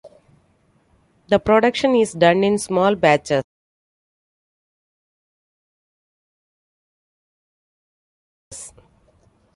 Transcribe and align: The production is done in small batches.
The 1.27 1.37
production 1.37 1.93
is 1.93 2.13
done 2.13 2.43
in 2.43 2.57
small 2.57 2.95
batches. 2.95 3.43